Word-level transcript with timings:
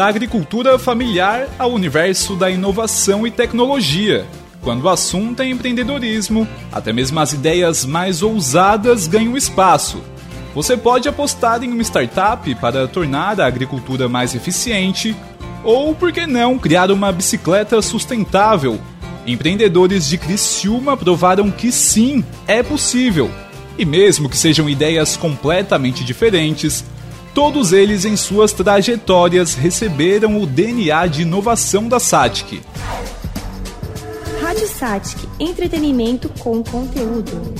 da 0.00 0.06
agricultura 0.06 0.78
familiar 0.78 1.46
ao 1.58 1.72
universo 1.72 2.34
da 2.34 2.50
inovação 2.50 3.26
e 3.26 3.30
tecnologia. 3.30 4.24
Quando 4.62 4.84
o 4.84 4.88
assunto 4.88 5.42
é 5.42 5.50
empreendedorismo, 5.50 6.48
até 6.72 6.90
mesmo 6.90 7.20
as 7.20 7.34
ideias 7.34 7.84
mais 7.84 8.22
ousadas 8.22 9.06
ganham 9.06 9.36
espaço. 9.36 10.02
Você 10.54 10.74
pode 10.74 11.06
apostar 11.06 11.62
em 11.62 11.70
uma 11.70 11.82
startup 11.82 12.54
para 12.54 12.88
tornar 12.88 13.38
a 13.42 13.46
agricultura 13.46 14.08
mais 14.08 14.34
eficiente, 14.34 15.14
ou, 15.62 15.94
por 15.94 16.12
que 16.12 16.26
não, 16.26 16.58
criar 16.58 16.90
uma 16.90 17.12
bicicleta 17.12 17.82
sustentável. 17.82 18.80
Empreendedores 19.26 20.08
de 20.08 20.16
Criciúma 20.16 20.96
provaram 20.96 21.50
que 21.50 21.70
sim, 21.70 22.24
é 22.46 22.62
possível. 22.62 23.30
E 23.76 23.84
mesmo 23.84 24.30
que 24.30 24.36
sejam 24.38 24.66
ideias 24.66 25.14
completamente 25.14 26.02
diferentes, 26.02 26.86
todos 27.34 27.72
eles 27.72 28.04
em 28.04 28.16
suas 28.16 28.52
trajetórias 28.52 29.54
receberam 29.54 30.40
o 30.40 30.46
DNA 30.46 31.06
de 31.06 31.22
inovação 31.22 31.88
da 31.88 32.00
SATIC. 32.00 32.60
Rádio 34.42 34.66
SATIC, 34.66 35.28
entretenimento 35.38 36.28
com 36.40 36.62
conteúdo. 36.62 37.54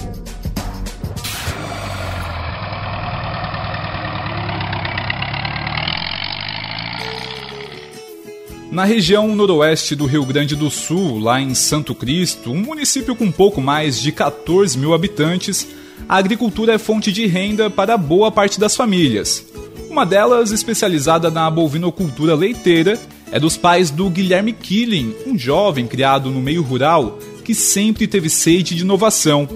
Na 8.71 8.85
região 8.85 9.35
noroeste 9.35 9.97
do 9.97 10.07
Rio 10.07 10.25
Grande 10.25 10.55
do 10.55 10.71
Sul, 10.71 11.19
lá 11.19 11.41
em 11.41 11.55
Santo 11.55 11.93
Cristo, 11.93 12.53
um 12.53 12.61
município 12.61 13.17
com 13.17 13.31
pouco 13.31 13.61
mais 13.61 14.01
de 14.01 14.13
14 14.13 14.79
mil 14.79 14.95
habitantes, 14.95 15.67
a 16.09 16.17
agricultura 16.17 16.75
é 16.75 16.79
fonte 16.79 17.11
de 17.11 17.27
renda 17.27 17.69
para 17.69 17.97
boa 17.97 18.31
parte 18.31 18.61
das 18.61 18.77
famílias. 18.77 19.50
Uma 19.91 20.07
delas, 20.07 20.51
especializada 20.51 21.31
na 21.31 21.51
bovinocultura 21.51 22.35
leiteira, 22.35 22.99
é 23.31 23.39
dos 23.39 23.59
pais 23.59 23.91
do 23.91 24.09
Guilherme 24.09 24.55
Killing, 24.55 25.15
um 25.27 25.37
jovem 25.37 25.87
criado 25.87 26.31
no 26.31 26.41
meio 26.41 26.63
rural 26.63 27.19
que 27.45 27.55
sempre 27.55 28.07
teve 28.07 28.31
sede 28.31 28.75
de 28.75 28.83
inovação 28.83 29.49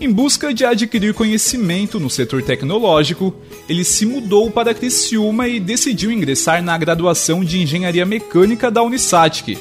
em 0.00 0.10
busca 0.10 0.52
de 0.52 0.64
adquirir 0.64 1.14
conhecimento 1.14 2.00
no 2.00 2.10
setor 2.10 2.42
tecnológico, 2.42 3.32
ele 3.68 3.84
se 3.84 4.04
mudou 4.04 4.50
para 4.50 4.74
Criciúma 4.74 5.46
e 5.46 5.60
decidiu 5.60 6.10
ingressar 6.10 6.62
na 6.62 6.76
graduação 6.76 7.44
de 7.44 7.62
Engenharia 7.62 8.04
Mecânica 8.04 8.72
da 8.72 8.82
Unisatic. 8.82 9.56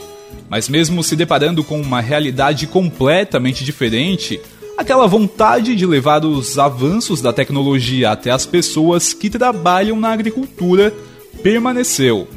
Mas 0.49 0.67
mesmo 0.67 1.03
se 1.03 1.16
deparando 1.16 1.63
com 1.63 1.79
uma 1.79 2.01
realidade 2.01 2.66
completamente 2.66 3.63
diferente, 3.63 4.41
aquela 4.77 5.07
vontade 5.07 5.75
de 5.75 5.85
levar 5.85 6.25
os 6.25 6.57
avanços 6.57 7.21
da 7.21 7.31
tecnologia 7.31 8.11
até 8.11 8.31
as 8.31 8.45
pessoas 8.45 9.13
que 9.13 9.29
trabalham 9.29 9.99
na 9.99 10.11
agricultura 10.11 10.93
permaneceu. 11.41 12.27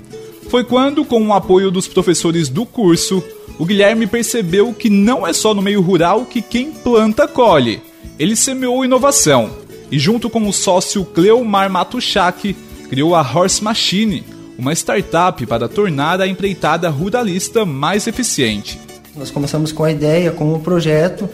Foi 0.49 0.63
quando, 0.63 1.05
com 1.05 1.27
o 1.27 1.33
apoio 1.33 1.71
dos 1.71 1.89
professores 1.89 2.49
do 2.49 2.65
curso, 2.65 3.23
o 3.59 3.65
Guilherme 3.65 4.07
percebeu 4.07 4.73
que 4.73 4.89
não 4.89 5.27
é 5.27 5.33
só 5.33 5.55
no 5.55 5.63
meio 5.63 5.81
rural 5.81 6.25
que 6.25 6.41
quem 6.41 6.71
planta 6.71 7.27
colhe. 7.27 7.81
Ele 8.19 8.37
semeou 8.37 8.85
inovação 8.85 9.51
e, 9.91 9.99
junto 9.99 10.31
com 10.31 10.47
o 10.49 10.53
sócio 10.53 11.05
Cleomar 11.05 11.71
Matuchak, 11.71 12.55
criou 12.89 13.15
a 13.15 13.21
Horse 13.21 13.63
Machine, 13.63 14.25
uma 14.59 14.73
startup 14.73 15.45
para 15.47 15.69
tornar 15.69 16.21
a 16.21 16.27
empreitada 16.27 16.89
ruralista 16.89 17.65
mais 17.65 18.07
eficiente. 18.07 18.79
Nós 19.17 19.31
começamos 19.31 19.73
com 19.73 19.83
a 19.83 19.91
ideia, 19.91 20.31
com 20.31 20.53
o 20.53 20.61
projeto 20.61 21.29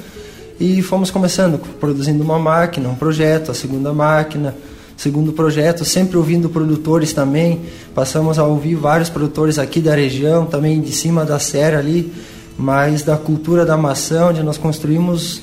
e 0.62 0.80
fomos 0.80 1.10
começando 1.10 1.58
produzindo 1.80 2.22
uma 2.22 2.38
máquina, 2.38 2.88
um 2.88 2.94
projeto, 2.94 3.50
a 3.50 3.54
segunda 3.54 3.92
máquina, 3.92 4.54
segundo 4.96 5.32
projeto, 5.32 5.84
sempre 5.84 6.16
ouvindo 6.16 6.48
produtores 6.48 7.12
também. 7.12 7.62
Passamos 7.92 8.38
a 8.38 8.44
ouvir 8.44 8.76
vários 8.76 9.10
produtores 9.10 9.58
aqui 9.58 9.80
da 9.80 9.96
região, 9.96 10.46
também 10.46 10.80
de 10.80 10.92
cima 10.92 11.24
da 11.24 11.40
serra 11.40 11.80
ali, 11.80 12.12
mas 12.56 13.02
da 13.02 13.16
cultura 13.16 13.66
da 13.66 13.76
maçã, 13.76 14.26
onde 14.26 14.40
nós 14.44 14.56
construímos 14.56 15.42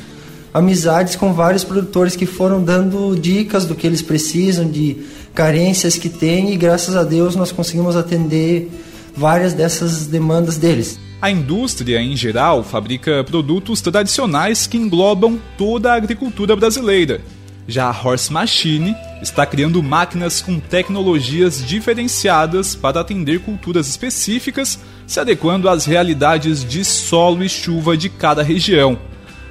amizades 0.54 1.18
com 1.18 1.34
vários 1.34 1.66
produtores 1.66 2.16
que 2.16 2.26
foram 2.26 2.64
dando 2.64 3.14
dicas 3.20 3.66
do 3.66 3.76
que 3.76 3.86
eles 3.86 4.02
precisam, 4.02 4.66
de 4.66 4.98
carências 5.36 5.98
que 5.98 6.08
têm, 6.08 6.54
e 6.54 6.56
graças 6.56 6.96
a 6.96 7.04
Deus 7.04 7.36
nós 7.36 7.52
conseguimos 7.52 7.98
atender 7.98 8.72
várias 9.18 9.52
dessas 9.52 10.08
demandas 10.08 10.56
deles. 10.56 10.98
A 11.22 11.30
indústria, 11.30 12.02
em 12.02 12.16
geral, 12.16 12.64
fabrica 12.64 13.26
produtos 13.26 13.82
tradicionais 13.82 14.66
que 14.66 14.78
englobam 14.78 15.38
toda 15.58 15.92
a 15.92 15.96
agricultura 15.96 16.56
brasileira. 16.56 17.20
Já 17.68 17.90
a 17.90 17.92
Horse 17.92 18.32
Machine 18.32 18.96
está 19.22 19.46
criando 19.46 19.84
máquinas 19.84 20.42
com 20.42 20.60
tecnologias 20.62 21.64
diferenciadas 21.64 22.74
para 22.74 23.02
atender 23.02 23.42
culturas 23.42 23.90
específicas, 23.90 24.80
se 25.06 25.20
adequando 25.20 25.68
às 25.68 25.86
realidades 25.86 26.64
de 26.64 26.86
solo 26.86 27.44
e 27.44 27.50
chuva 27.50 27.98
de 27.98 28.08
cada 28.08 28.42
região. 28.42 28.98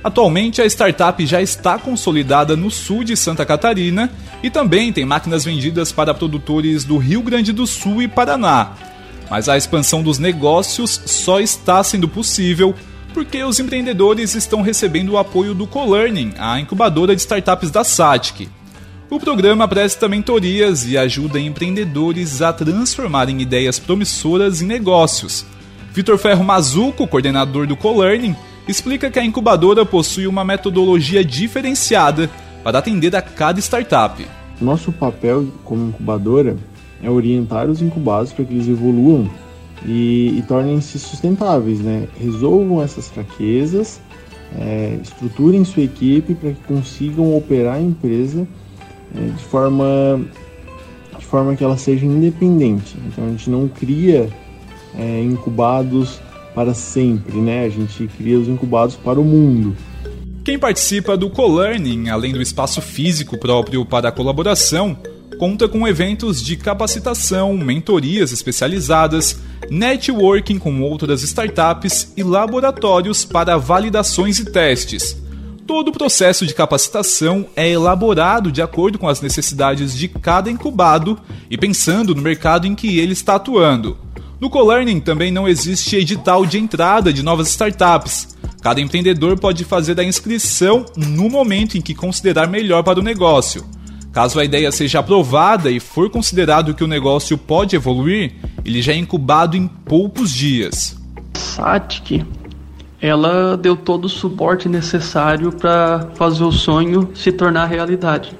Atualmente, 0.02 0.62
a 0.62 0.66
startup 0.66 1.24
já 1.26 1.42
está 1.42 1.78
consolidada 1.78 2.56
no 2.56 2.70
sul 2.70 3.04
de 3.04 3.14
Santa 3.14 3.44
Catarina 3.44 4.10
e 4.42 4.48
também 4.48 4.90
tem 4.90 5.04
máquinas 5.04 5.44
vendidas 5.44 5.92
para 5.92 6.14
produtores 6.14 6.82
do 6.84 6.96
Rio 6.96 7.20
Grande 7.20 7.52
do 7.52 7.66
Sul 7.66 8.00
e 8.00 8.08
Paraná. 8.08 8.72
Mas 9.30 9.48
a 9.48 9.56
expansão 9.56 10.02
dos 10.02 10.18
negócios 10.18 11.00
só 11.06 11.40
está 11.40 11.82
sendo 11.82 12.08
possível 12.08 12.74
porque 13.12 13.42
os 13.42 13.58
empreendedores 13.58 14.34
estão 14.34 14.62
recebendo 14.62 15.10
o 15.10 15.18
apoio 15.18 15.54
do 15.54 15.66
Colearning, 15.66 16.34
a 16.38 16.60
incubadora 16.60 17.14
de 17.14 17.20
startups 17.20 17.70
da 17.70 17.84
SATIC. 17.84 18.48
O 19.10 19.18
programa 19.18 19.66
presta 19.66 20.08
mentorias 20.08 20.86
e 20.86 20.98
ajuda 20.98 21.40
empreendedores 21.40 22.42
a 22.42 22.52
transformarem 22.52 23.40
ideias 23.40 23.78
promissoras 23.78 24.60
em 24.60 24.66
negócios. 24.66 25.46
Vitor 25.92 26.18
Ferro 26.18 26.44
Mazuco, 26.44 27.08
coordenador 27.08 27.66
do 27.66 27.74
Colearning, 27.74 28.36
explica 28.68 29.10
que 29.10 29.18
a 29.18 29.24
incubadora 29.24 29.84
possui 29.86 30.26
uma 30.26 30.44
metodologia 30.44 31.24
diferenciada 31.24 32.30
para 32.62 32.78
atender 32.78 33.16
a 33.16 33.22
cada 33.22 33.58
startup. 33.60 34.24
Nosso 34.60 34.92
papel 34.92 35.48
como 35.64 35.88
incubadora 35.88 36.56
é 37.02 37.10
orientar 37.10 37.68
os 37.68 37.80
incubados 37.80 38.32
para 38.32 38.44
que 38.44 38.54
eles 38.54 38.68
evoluam 38.68 39.28
e, 39.84 40.38
e 40.38 40.44
tornem-se 40.46 40.98
sustentáveis, 40.98 41.80
né? 41.80 42.08
resolvam 42.18 42.82
essas 42.82 43.08
fraquezas, 43.08 44.00
é, 44.58 44.98
estruturem 45.02 45.64
sua 45.64 45.82
equipe 45.82 46.34
para 46.34 46.52
que 46.52 46.60
consigam 46.66 47.36
operar 47.36 47.76
a 47.76 47.80
empresa 47.80 48.46
é, 49.14 49.20
de 49.20 49.44
forma 49.44 50.20
de 51.18 51.24
forma 51.24 51.54
que 51.54 51.64
ela 51.64 51.76
seja 51.76 52.06
independente. 52.06 52.96
Então 53.06 53.26
a 53.26 53.28
gente 53.28 53.50
não 53.50 53.68
cria 53.68 54.28
é, 54.96 55.20
incubados 55.20 56.20
para 56.54 56.74
sempre, 56.74 57.38
né? 57.38 57.64
A 57.64 57.68
gente 57.68 58.08
cria 58.16 58.38
os 58.38 58.48
incubados 58.48 58.96
para 58.96 59.20
o 59.20 59.24
mundo. 59.24 59.76
Quem 60.44 60.58
participa 60.58 61.16
do 61.16 61.28
co-learning, 61.28 62.08
além 62.08 62.32
do 62.32 62.40
espaço 62.40 62.80
físico 62.80 63.38
próprio 63.38 63.84
para 63.84 64.08
a 64.08 64.12
colaboração, 64.12 64.96
conta 65.38 65.68
com 65.68 65.86
eventos 65.86 66.42
de 66.42 66.56
capacitação, 66.56 67.56
mentorias 67.56 68.32
especializadas, 68.32 69.40
networking 69.70 70.58
com 70.58 70.82
outras 70.82 71.22
startups 71.22 72.12
e 72.16 72.24
laboratórios 72.24 73.24
para 73.24 73.56
validações 73.56 74.40
e 74.40 74.44
testes. 74.44 75.16
Todo 75.64 75.88
o 75.88 75.92
processo 75.92 76.44
de 76.44 76.54
capacitação 76.54 77.46
é 77.54 77.70
elaborado 77.70 78.50
de 78.50 78.60
acordo 78.60 78.98
com 78.98 79.08
as 79.08 79.20
necessidades 79.20 79.96
de 79.96 80.08
cada 80.08 80.50
incubado 80.50 81.18
e 81.48 81.56
pensando 81.56 82.14
no 82.14 82.22
mercado 82.22 82.66
em 82.66 82.74
que 82.74 82.98
ele 82.98 83.12
está 83.12 83.36
atuando. 83.36 83.96
No 84.40 84.50
Colearning 84.50 85.00
também 85.00 85.30
não 85.30 85.46
existe 85.48 85.94
edital 85.96 86.46
de 86.46 86.58
entrada 86.58 87.12
de 87.12 87.22
novas 87.22 87.48
startups. 87.48 88.36
Cada 88.60 88.80
empreendedor 88.80 89.38
pode 89.38 89.64
fazer 89.64 89.98
a 90.00 90.04
inscrição 90.04 90.84
no 90.96 91.28
momento 91.28 91.78
em 91.78 91.80
que 91.80 91.94
considerar 91.94 92.48
melhor 92.48 92.82
para 92.82 92.98
o 92.98 93.02
negócio. 93.02 93.64
Caso 94.18 94.40
a 94.40 94.44
ideia 94.44 94.72
seja 94.72 94.98
aprovada 94.98 95.70
e 95.70 95.78
for 95.78 96.10
considerado 96.10 96.74
que 96.74 96.82
o 96.82 96.88
negócio 96.88 97.38
pode 97.38 97.76
evoluir, 97.76 98.32
ele 98.64 98.82
já 98.82 98.92
é 98.92 98.96
incubado 98.96 99.56
em 99.56 99.68
poucos 99.68 100.32
dias. 100.32 101.00
Satic, 101.34 102.26
ela 103.00 103.56
deu 103.56 103.76
todo 103.76 104.06
o 104.06 104.08
suporte 104.08 104.68
necessário 104.68 105.52
para 105.52 106.08
fazer 106.16 106.42
o 106.42 106.50
sonho 106.50 107.10
se 107.14 107.30
tornar 107.30 107.66
realidade. 107.66 108.32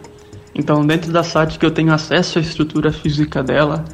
Então, 0.53 0.85
dentro 0.85 1.12
da 1.12 1.23
Satic 1.23 1.62
eu 1.62 1.70
tenho 1.70 1.94
acesso 1.94 2.41
à 2.41 2.43
estrutura 2.43 2.91
física 2.91 3.41
dela, 3.41 3.85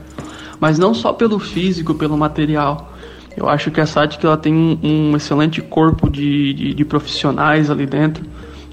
mas 0.59 0.79
não 0.79 0.94
só 0.94 1.12
pelo 1.12 1.38
físico, 1.38 1.94
pelo 1.94 2.17
material. 2.17 2.94
Eu 3.37 3.47
acho 3.47 3.70
que 3.70 3.82
a 3.82 3.85
Satic 3.85 4.25
ela 4.25 4.38
tem 4.38 4.55
um, 4.82 5.14
excelente 5.14 5.61
corpo 5.61 6.09
de, 6.09 6.55
de, 6.55 6.73
de 6.73 6.85
profissionais 6.87 7.69
ali 7.69 7.85
dentro 7.85 8.25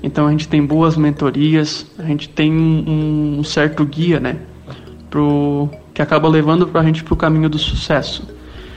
então 0.04 0.28
a 0.28 0.32
gente 0.32 0.48
tem 0.48 0.66
boas 0.66 0.98
mentorias, 0.98 1.86
a 1.98 2.04
gente 2.04 2.28
tem 2.28 2.52
um, 2.52 3.40
um 3.40 3.44
certo 3.44 3.86
guia, 3.86 4.20
né? 4.20 4.38
Pro, 5.10 5.70
que 5.94 6.02
acaba 6.02 6.28
levando 6.28 6.70
a 6.74 6.84
gente 6.84 7.04
para 7.04 7.14
o 7.14 7.18
caminho 7.18 7.50
do 7.50 7.60
sucesso. 7.60 8.24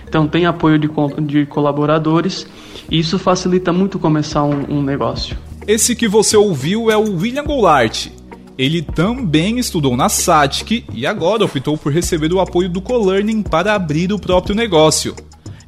Então 0.07 0.27
tem 0.27 0.47
apoio 0.47 0.79
de, 0.79 0.89
de 1.23 1.47
colaboradores 1.47 2.47
e 2.91 2.99
isso 2.99 3.19
facilita 3.19 3.73
muito 3.73 3.99
começar 3.99 4.45
um, 4.45 4.79
um 4.79 4.83
negócio. 4.83 5.37
Esse 5.67 5.97
que 5.97 6.07
você 6.07 6.37
ouviu 6.37 6.91
é 6.91 6.97
o 6.97 7.17
William 7.17 7.45
Goulart. 7.45 8.09
Ele 8.57 8.83
também 8.83 9.59
estudou 9.59 9.97
na 9.97 10.09
SATIC 10.09 10.85
e 10.93 11.07
agora 11.07 11.45
optou 11.45 11.77
por 11.77 11.93
receber 11.93 12.33
o 12.33 12.39
apoio 12.39 12.69
do 12.69 12.81
Colearning 12.81 13.43
para 13.43 13.75
abrir 13.75 14.13
o 14.13 14.19
próprio 14.19 14.55
negócio. 14.55 15.17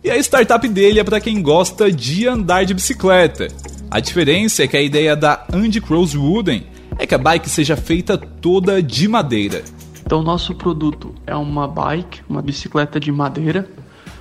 E 0.04 0.10
a 0.10 0.16
startup 0.18 0.68
dele 0.68 1.00
é 1.00 1.04
para 1.04 1.20
quem 1.20 1.42
gosta 1.42 1.90
de 1.90 2.28
andar 2.28 2.64
de 2.64 2.74
bicicleta. 2.74 3.48
A 3.88 4.00
diferença 4.00 4.64
é 4.64 4.66
que 4.66 4.76
a 4.76 4.82
ideia 4.82 5.14
da 5.14 5.46
Andy 5.52 5.80
Cross 5.80 6.16
Wooden 6.16 6.66
é 6.98 7.06
que 7.06 7.14
a 7.14 7.18
bike 7.18 7.48
seja 7.48 7.76
feita 7.76 8.18
toda 8.18 8.82
de 8.82 9.06
madeira. 9.06 9.62
Então, 10.04 10.22
nosso 10.22 10.54
produto 10.54 11.14
é 11.26 11.34
uma 11.36 11.68
bike, 11.68 12.20
uma 12.28 12.42
bicicleta 12.42 12.98
de 12.98 13.12
madeira, 13.12 13.68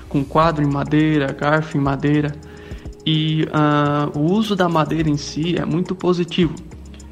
com 0.08 0.24
quadro 0.24 0.64
em 0.64 0.72
madeira, 0.72 1.32
garfo 1.34 1.78
em 1.78 1.82
madeira. 1.82 2.32
E 3.06 3.44
uh, 3.46 4.18
o 4.18 4.34
uso 4.34 4.56
da 4.56 4.70
madeira 4.70 5.10
em 5.10 5.18
si 5.18 5.56
é 5.58 5.66
muito 5.66 5.96
positivo. 5.96 6.56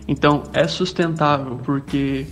Então, 0.07 0.43
é 0.53 0.67
sustentável 0.67 1.59
porque 1.63 2.25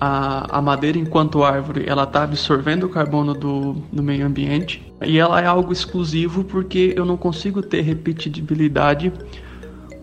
a, 0.00 0.58
a 0.58 0.62
madeira, 0.62 0.98
enquanto 0.98 1.42
árvore, 1.42 1.84
ela 1.86 2.04
está 2.04 2.22
absorvendo 2.22 2.84
o 2.84 2.88
carbono 2.88 3.32
do, 3.32 3.74
do 3.90 4.02
meio 4.02 4.26
ambiente. 4.26 4.82
E 5.04 5.18
ela 5.18 5.40
é 5.40 5.46
algo 5.46 5.72
exclusivo 5.72 6.44
porque 6.44 6.92
eu 6.96 7.06
não 7.06 7.16
consigo 7.16 7.62
ter 7.62 7.80
repetibilidade 7.82 9.12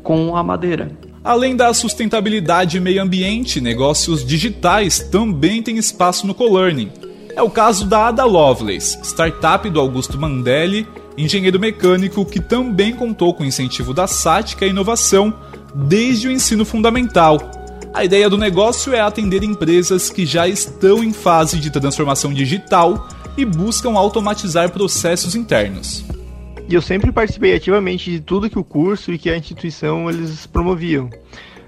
com 0.03 0.35
a 0.35 0.43
madeira. 0.43 0.91
Além 1.23 1.55
da 1.55 1.73
sustentabilidade 1.73 2.77
e 2.77 2.79
meio 2.79 3.03
ambiente, 3.03 3.61
negócios 3.61 4.25
digitais 4.25 4.99
também 4.99 5.61
têm 5.61 5.77
espaço 5.77 6.25
no 6.25 6.33
Colearning. 6.33 6.91
É 7.35 7.41
o 7.41 7.49
caso 7.49 7.85
da 7.85 8.07
Ada 8.07 8.25
Lovelace, 8.25 8.97
startup 9.03 9.69
do 9.69 9.79
Augusto 9.79 10.19
Mandelli, 10.19 10.87
engenheiro 11.17 11.59
mecânico 11.59 12.25
que 12.25 12.39
também 12.39 12.93
contou 12.93 13.33
com 13.33 13.43
o 13.43 13.45
incentivo 13.45 13.93
da 13.93 14.07
SATIC 14.07 14.63
à 14.63 14.67
inovação 14.67 15.33
desde 15.73 16.27
o 16.27 16.31
ensino 16.31 16.65
fundamental. 16.65 17.39
A 17.93 18.03
ideia 18.03 18.29
do 18.29 18.37
negócio 18.37 18.93
é 18.93 19.01
atender 19.01 19.43
empresas 19.43 20.09
que 20.09 20.25
já 20.25 20.47
estão 20.47 21.03
em 21.03 21.13
fase 21.13 21.59
de 21.59 21.69
transformação 21.69 22.33
digital 22.33 23.07
e 23.37 23.45
buscam 23.45 23.91
automatizar 23.97 24.71
processos 24.71 25.35
internos. 25.35 26.03
E 26.71 26.73
eu 26.73 26.81
sempre 26.81 27.11
participei 27.11 27.53
ativamente 27.53 28.09
de 28.09 28.21
tudo 28.21 28.49
que 28.49 28.57
o 28.57 28.63
curso 28.63 29.11
e 29.11 29.17
que 29.17 29.29
a 29.29 29.35
instituição 29.35 30.09
eles 30.09 30.47
promoviam. 30.47 31.09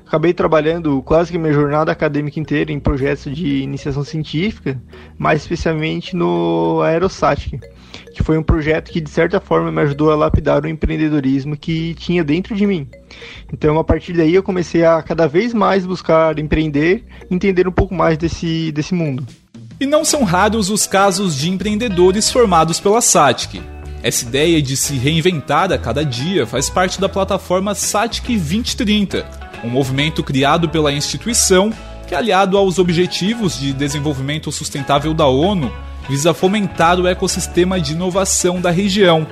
Acabei 0.08 0.34
trabalhando 0.34 1.02
quase 1.02 1.30
que 1.30 1.38
minha 1.38 1.52
jornada 1.52 1.92
acadêmica 1.92 2.40
inteira 2.40 2.72
em 2.72 2.80
projetos 2.80 3.36
de 3.36 3.64
iniciação 3.64 4.06
científica, 4.06 4.82
mais 5.18 5.42
especialmente 5.42 6.16
no 6.16 6.82
Aerosatic, 6.84 7.60
que 8.14 8.24
foi 8.24 8.38
um 8.38 8.44
projeto 8.44 8.92
que 8.92 9.02
de 9.02 9.10
certa 9.10 9.42
forma 9.42 9.70
me 9.74 9.82
ajudou 9.82 10.10
a 10.10 10.16
lapidar 10.16 10.64
o 10.64 10.70
empreendedorismo 10.70 11.58
que 11.58 11.96
tinha 11.96 12.24
dentro 12.24 12.56
de 12.56 12.66
mim. 12.66 12.88
Então, 13.52 13.78
a 13.78 13.84
partir 13.84 14.14
daí, 14.14 14.34
eu 14.34 14.42
comecei 14.42 14.86
a 14.86 15.04
cada 15.04 15.28
vez 15.28 15.54
mais 15.54 15.86
buscar 15.86 16.40
empreender, 16.40 17.04
entender 17.30 17.68
um 17.68 17.74
pouco 17.74 17.94
mais 17.94 18.18
desse, 18.18 18.72
desse 18.72 18.94
mundo. 18.94 19.28
E 19.82 19.86
não 19.86 20.06
são 20.06 20.24
raros 20.24 20.70
os 20.70 20.88
casos 20.88 21.36
de 21.36 21.50
empreendedores 21.50 22.32
formados 22.32 22.80
pela 22.80 23.02
SATIC. 23.02 23.73
Essa 24.04 24.26
ideia 24.26 24.62
de 24.62 24.76
se 24.76 24.98
reinventar 24.98 25.72
a 25.72 25.78
cada 25.78 26.04
dia 26.04 26.46
faz 26.46 26.70
parte 26.70 27.00
da 27.00 27.08
plataforma 27.08 27.74
Satic 27.74 28.28
2030, 28.28 29.26
um 29.64 29.70
movimento 29.70 30.22
criado 30.22 30.68
pela 30.68 30.92
instituição 30.92 31.72
que, 32.06 32.14
aliado 32.14 32.58
aos 32.58 32.80
Objetivos 32.80 33.58
de 33.58 33.72
Desenvolvimento 33.72 34.52
Sustentável 34.52 35.14
da 35.14 35.26
ONU, 35.26 35.72
visa 36.10 36.34
fomentar 36.34 37.00
o 37.00 37.08
ecossistema 37.08 37.80
de 37.80 37.94
inovação 37.94 38.60
da 38.60 38.70
região. 38.70 39.26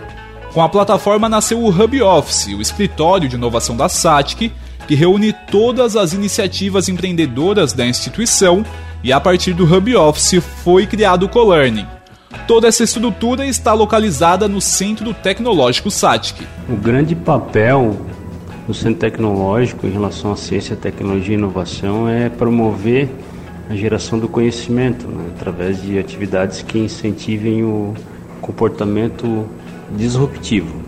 Com 0.54 0.64
a 0.64 0.70
plataforma 0.70 1.28
nasceu 1.28 1.60
o 1.60 1.68
Hub 1.68 2.02
Office, 2.02 2.48
o 2.56 2.62
escritório 2.62 3.28
de 3.28 3.36
inovação 3.36 3.76
da 3.76 3.90
SATIC, 3.90 4.54
que 4.88 4.96
reúne 4.96 5.34
todas 5.52 5.98
as 5.98 6.14
iniciativas 6.14 6.88
empreendedoras 6.88 7.74
da 7.74 7.86
instituição, 7.86 8.66
e 9.04 9.12
a 9.12 9.20
partir 9.20 9.52
do 9.52 9.66
Hub 9.66 9.94
Office 9.98 10.42
foi 10.64 10.88
criado 10.88 11.24
o 11.24 11.30
Colearning, 11.30 11.86
Toda 12.48 12.68
essa 12.68 12.84
estrutura 12.84 13.46
está 13.46 13.74
localizada 13.74 14.48
no 14.48 14.62
Centro 14.62 15.14
Tecnológico 15.14 15.92
SATIC. 15.92 16.46
O 16.70 16.76
grande 16.76 17.16
papel 17.16 17.98
do 18.68 18.74
Centro 18.74 19.00
Tecnológico 19.00 19.86
em 19.86 19.92
relação 19.92 20.32
à 20.32 20.36
ciência, 20.36 20.76
tecnologia 20.76 21.36
e 21.36 21.38
inovação 21.38 22.08
é 22.08 22.30
promover 22.30 23.10
a 23.70 23.76
geração 23.76 24.20
do 24.20 24.28
conhecimento 24.28 25.08
né, 25.08 25.32
através 25.36 25.82
de 25.82 25.98
atividades 25.98 26.62
que 26.62 26.78
incentivem 26.78 27.64
o 27.64 27.94
comportamento 28.42 29.48
disruptivo. 29.96 30.82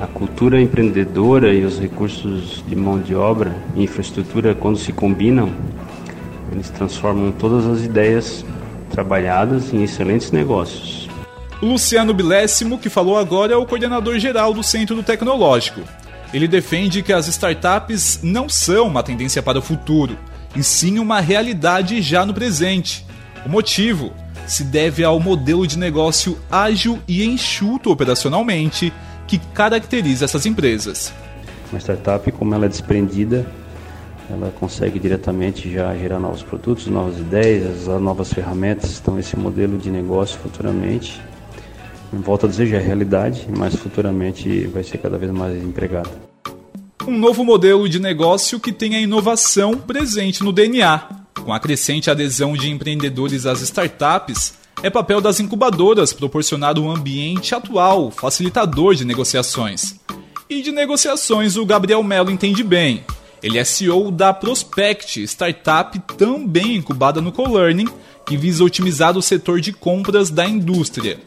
A 0.00 0.06
cultura 0.06 0.60
empreendedora 0.60 1.52
e 1.52 1.64
os 1.64 1.78
recursos 1.78 2.62
de 2.66 2.74
mão 2.74 2.98
de 2.98 3.14
obra 3.14 3.54
e 3.76 3.84
infraestrutura, 3.84 4.54
quando 4.54 4.78
se 4.78 4.92
combinam, 4.92 5.50
eles 6.50 6.70
transformam 6.70 7.32
todas 7.32 7.66
as 7.66 7.84
ideias 7.84 8.44
trabalhadas 8.92 9.72
em 9.72 9.82
excelentes 9.82 10.30
negócios. 10.30 11.08
O 11.60 11.66
Luciano 11.66 12.12
Bilésimo, 12.12 12.78
que 12.78 12.88
falou 12.88 13.18
agora, 13.18 13.54
é 13.54 13.56
o 13.56 13.66
coordenador 13.66 14.18
geral 14.18 14.52
do 14.52 14.62
Centro 14.62 15.02
Tecnológico. 15.02 15.80
Ele 16.32 16.46
defende 16.46 17.02
que 17.02 17.12
as 17.12 17.26
startups 17.28 18.20
não 18.22 18.48
são 18.48 18.86
uma 18.86 19.02
tendência 19.02 19.42
para 19.42 19.58
o 19.58 19.62
futuro, 19.62 20.16
e 20.54 20.62
sim 20.62 20.98
uma 20.98 21.20
realidade 21.20 22.00
já 22.02 22.24
no 22.26 22.34
presente. 22.34 23.06
O 23.44 23.48
motivo 23.48 24.12
se 24.46 24.64
deve 24.64 25.04
ao 25.04 25.18
modelo 25.18 25.66
de 25.66 25.78
negócio 25.78 26.38
ágil 26.50 26.98
e 27.08 27.24
enxuto 27.24 27.90
operacionalmente 27.90 28.92
que 29.26 29.38
caracteriza 29.38 30.24
essas 30.24 30.46
empresas. 30.46 31.12
Uma 31.70 31.78
startup, 31.80 32.30
como 32.32 32.54
ela 32.54 32.66
é 32.66 32.68
desprendida 32.68 33.46
ela 34.32 34.52
consegue 34.58 34.98
diretamente 34.98 35.70
já 35.70 35.94
gerar 35.94 36.18
novos 36.18 36.42
produtos, 36.42 36.86
novas 36.86 37.18
ideias, 37.18 37.88
as 37.88 38.00
novas 38.00 38.32
ferramentas. 38.32 38.98
Então 39.00 39.18
esse 39.18 39.36
modelo 39.36 39.76
de 39.76 39.90
negócio 39.90 40.38
futuramente, 40.38 41.20
volto 42.12 42.46
a 42.46 42.48
dizer, 42.48 42.66
já 42.66 42.78
é 42.78 42.80
realidade, 42.80 43.46
mas 43.56 43.74
futuramente 43.76 44.66
vai 44.68 44.82
ser 44.82 44.98
cada 44.98 45.18
vez 45.18 45.30
mais 45.30 45.62
empregado. 45.62 46.10
Um 47.06 47.18
novo 47.18 47.44
modelo 47.44 47.88
de 47.88 47.98
negócio 47.98 48.60
que 48.60 48.72
tem 48.72 48.94
a 48.94 49.00
inovação 49.00 49.76
presente 49.76 50.42
no 50.42 50.52
DNA. 50.52 51.08
Com 51.44 51.52
a 51.52 51.58
crescente 51.58 52.10
adesão 52.10 52.54
de 52.54 52.70
empreendedores 52.70 53.44
às 53.44 53.60
startups, 53.60 54.54
é 54.82 54.88
papel 54.88 55.20
das 55.20 55.40
incubadoras 55.40 56.12
proporcionar 56.12 56.78
um 56.78 56.90
ambiente 56.90 57.54
atual, 57.54 58.10
facilitador 58.10 58.94
de 58.94 59.04
negociações. 59.04 59.96
E 60.48 60.62
de 60.62 60.70
negociações 60.70 61.56
o 61.56 61.66
Gabriel 61.66 62.02
Melo 62.02 62.30
entende 62.30 62.62
bem, 62.62 63.04
ele 63.42 63.58
é 63.58 63.64
CEO 63.64 64.10
da 64.10 64.32
Prospect, 64.32 65.22
startup 65.24 65.98
também 66.16 66.76
incubada 66.76 67.20
no 67.20 67.32
Colearning, 67.32 67.88
que 68.24 68.36
visa 68.36 68.62
otimizar 68.62 69.18
o 69.18 69.22
setor 69.22 69.60
de 69.60 69.72
compras 69.72 70.30
da 70.30 70.46
indústria. 70.46 71.18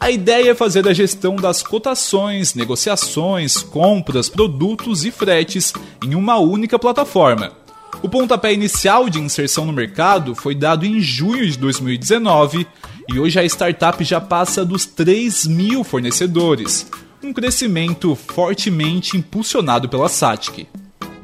A 0.00 0.10
ideia 0.10 0.50
é 0.50 0.54
fazer 0.54 0.88
a 0.88 0.92
gestão 0.92 1.36
das 1.36 1.62
cotações, 1.62 2.54
negociações, 2.54 3.58
compras, 3.58 4.28
produtos 4.28 5.04
e 5.04 5.12
fretes 5.12 5.72
em 6.04 6.16
uma 6.16 6.38
única 6.38 6.76
plataforma. 6.76 7.52
O 8.02 8.08
pontapé 8.08 8.52
inicial 8.52 9.08
de 9.08 9.20
inserção 9.20 9.64
no 9.64 9.72
mercado 9.72 10.34
foi 10.34 10.56
dado 10.56 10.84
em 10.84 10.98
junho 10.98 11.48
de 11.48 11.56
2019 11.56 12.66
e 13.08 13.20
hoje 13.20 13.38
a 13.38 13.44
startup 13.44 14.02
já 14.02 14.20
passa 14.20 14.64
dos 14.64 14.84
3 14.84 15.46
mil 15.46 15.84
fornecedores, 15.84 16.90
um 17.22 17.32
crescimento 17.32 18.16
fortemente 18.16 19.16
impulsionado 19.16 19.88
pela 19.88 20.08
Satic. 20.08 20.66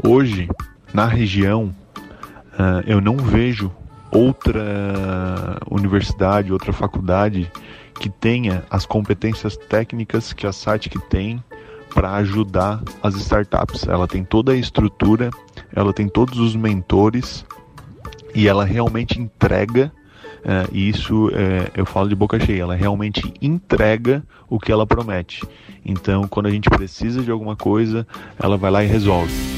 Hoje, 0.06 0.48
na 0.92 1.06
região, 1.06 1.74
uh, 1.96 2.82
eu 2.86 3.00
não 3.00 3.16
vejo 3.16 3.70
outra 4.10 5.58
universidade, 5.70 6.52
outra 6.52 6.72
faculdade 6.72 7.50
que 7.98 8.08
tenha 8.08 8.64
as 8.70 8.86
competências 8.86 9.56
técnicas 9.56 10.32
que 10.32 10.46
a 10.46 10.52
SATIC 10.52 10.98
tem 11.08 11.42
para 11.92 12.14
ajudar 12.14 12.80
as 13.02 13.16
startups. 13.16 13.86
Ela 13.88 14.06
tem 14.06 14.24
toda 14.24 14.52
a 14.52 14.56
estrutura, 14.56 15.30
ela 15.74 15.92
tem 15.92 16.08
todos 16.08 16.38
os 16.38 16.54
mentores 16.54 17.44
e 18.34 18.46
ela 18.46 18.64
realmente 18.64 19.20
entrega. 19.20 19.92
Uh, 20.38 20.70
e 20.72 20.88
isso 20.88 21.26
uh, 21.26 21.32
eu 21.74 21.84
falo 21.84 22.08
de 22.08 22.14
boca 22.14 22.38
cheia, 22.38 22.62
ela 22.62 22.76
realmente 22.76 23.34
entrega 23.42 24.22
o 24.48 24.60
que 24.60 24.70
ela 24.70 24.86
promete. 24.86 25.44
Então, 25.84 26.28
quando 26.28 26.46
a 26.46 26.50
gente 26.50 26.70
precisa 26.70 27.22
de 27.22 27.30
alguma 27.30 27.56
coisa, 27.56 28.06
ela 28.38 28.56
vai 28.56 28.70
lá 28.70 28.84
e 28.84 28.86
resolve. 28.86 29.57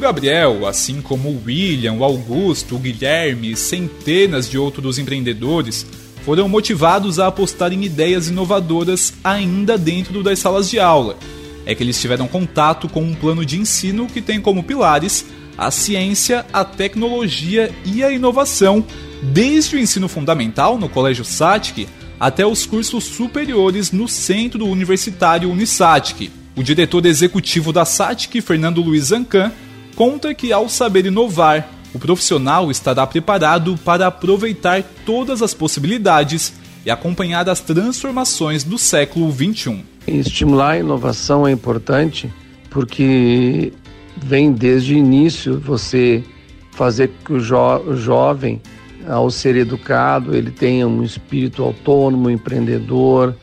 Gabriel, 0.00 0.66
assim 0.66 1.00
como 1.00 1.28
o 1.28 1.42
William, 1.46 1.92
o 1.92 2.04
Augusto, 2.04 2.74
o 2.74 2.78
Guilherme 2.78 3.52
e 3.52 3.56
centenas 3.56 4.48
de 4.50 4.58
outros 4.58 4.98
empreendedores, 4.98 5.86
foram 6.24 6.48
motivados 6.48 7.18
a 7.18 7.28
apostar 7.28 7.72
em 7.72 7.84
ideias 7.84 8.28
inovadoras 8.28 9.14
ainda 9.22 9.78
dentro 9.78 10.22
das 10.22 10.38
salas 10.38 10.68
de 10.68 10.80
aula. 10.80 11.16
É 11.64 11.74
que 11.74 11.82
eles 11.82 12.00
tiveram 12.00 12.26
contato 12.26 12.88
com 12.88 13.02
um 13.02 13.14
plano 13.14 13.44
de 13.44 13.58
ensino 13.58 14.06
que 14.06 14.20
tem 14.20 14.40
como 14.40 14.62
pilares 14.62 15.24
a 15.56 15.70
ciência, 15.70 16.46
a 16.52 16.64
tecnologia 16.64 17.70
e 17.84 18.02
a 18.02 18.10
inovação, 18.10 18.84
desde 19.22 19.76
o 19.76 19.78
ensino 19.78 20.08
fundamental 20.08 20.78
no 20.78 20.88
Colégio 20.88 21.24
SATIC 21.24 21.86
até 22.18 22.46
os 22.46 22.64
cursos 22.64 23.04
superiores 23.04 23.92
no 23.92 24.08
Centro 24.08 24.66
Universitário 24.66 25.50
Unisatic. 25.50 26.30
O 26.56 26.62
diretor 26.62 27.04
executivo 27.06 27.72
da 27.72 27.84
SATIC, 27.84 28.40
Fernando 28.40 28.82
Luiz 28.82 29.12
Ancan, 29.12 29.52
conta 29.94 30.34
que 30.34 30.52
ao 30.52 30.68
saber 30.68 31.06
inovar, 31.06 31.68
o 31.92 31.98
profissional 31.98 32.70
estará 32.70 33.06
preparado 33.06 33.76
para 33.84 34.06
aproveitar 34.06 34.82
todas 35.04 35.42
as 35.42 35.52
possibilidades 35.52 36.54
e 36.84 36.90
acompanhar 36.90 37.48
as 37.48 37.60
transformações 37.60 38.64
do 38.64 38.78
século 38.78 39.30
XXI. 39.30 39.84
Estimular 40.06 40.72
a 40.72 40.78
inovação 40.78 41.46
é 41.46 41.52
importante 41.52 42.32
porque 42.70 43.72
vem 44.16 44.52
desde 44.52 44.94
o 44.94 44.96
início 44.96 45.58
você 45.58 46.24
fazer 46.72 47.10
que 47.24 47.32
o, 47.32 47.40
jo 47.40 47.56
o 47.86 47.96
jovem, 47.96 48.60
ao 49.06 49.30
ser 49.30 49.56
educado, 49.56 50.36
ele 50.36 50.50
tenha 50.50 50.86
um 50.86 51.02
espírito 51.02 51.62
autônomo, 51.62 52.30
empreendedor, 52.30 53.34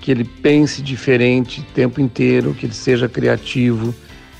que 0.00 0.10
ele 0.10 0.24
pense 0.24 0.80
diferente 0.80 1.60
o 1.60 1.64
tempo 1.74 2.00
inteiro, 2.00 2.54
que 2.54 2.66
ele 2.66 2.74
seja 2.74 3.08
criativo, 3.08 3.94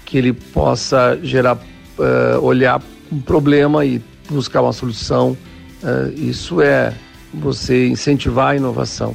que 0.08 0.16
ele 0.16 0.32
possa 0.32 1.18
gerar, 1.22 1.56
uh, 1.56 2.40
olhar 2.40 2.80
um 3.12 3.20
problema 3.20 3.84
e 3.84 4.00
buscar 4.30 4.62
uma 4.62 4.72
solução. 4.72 5.36
Uh, 5.82 6.18
isso 6.18 6.62
é 6.62 6.94
você 7.32 7.86
incentivar 7.86 8.52
a 8.52 8.56
inovação. 8.56 9.14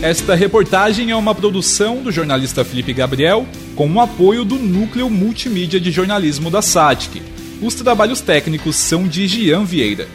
Esta 0.00 0.34
reportagem 0.34 1.10
é 1.10 1.16
uma 1.16 1.34
produção 1.34 2.02
do 2.02 2.10
jornalista 2.10 2.64
Felipe 2.64 2.94
Gabriel, 2.94 3.46
com 3.76 3.86
o 3.92 4.00
apoio 4.00 4.42
do 4.46 4.56
Núcleo 4.56 5.10
Multimídia 5.10 5.78
de 5.78 5.90
Jornalismo 5.90 6.50
da 6.50 6.62
SATIC. 6.62 7.22
Os 7.60 7.74
trabalhos 7.74 8.22
técnicos 8.22 8.76
são 8.76 9.06
de 9.06 9.28
Gian 9.28 9.62
Vieira. 9.62 10.08